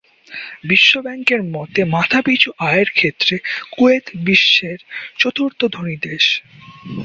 [0.63, 3.35] বিশ্বব্যাংকের মতে মাথাপিছু আয়ের ক্ষেত্রে
[3.71, 4.79] কুয়েত বিশ্বের
[5.19, 6.25] চতুর্থ ধনী দেশ।